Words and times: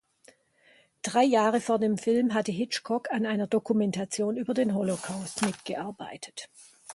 Drei 1.03 1.23
Jahre 1.25 1.61
vor 1.61 1.77
dem 1.77 1.95
Film 1.99 2.33
hatte 2.33 2.51
Hitchcock 2.51 3.11
an 3.11 3.27
einer 3.27 3.45
Dokumentation 3.45 4.35
über 4.35 4.55
den 4.55 4.73
Holocaust 4.73 5.43
mitgearbeitet. 5.45 6.49